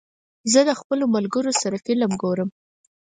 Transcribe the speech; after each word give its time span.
زه 0.51 0.59
د 0.69 0.71
خپلو 0.79 1.05
ملګرو 1.15 1.51
سره 1.61 1.77
فلم 1.85 2.11
ګورم. 2.21 2.49